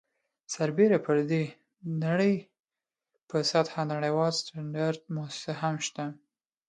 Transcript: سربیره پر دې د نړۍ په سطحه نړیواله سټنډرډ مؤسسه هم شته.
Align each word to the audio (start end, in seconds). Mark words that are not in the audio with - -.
سربیره 0.53 0.97
پر 1.05 1.17
دې 1.29 1.43
د 1.51 1.53
نړۍ 2.05 2.35
په 3.29 3.37
سطحه 3.51 3.81
نړیواله 3.93 4.35
سټنډرډ 4.39 4.97
مؤسسه 5.15 5.51
هم 5.61 5.75
شته. 5.85 6.05